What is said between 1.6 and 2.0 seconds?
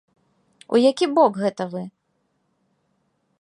вы?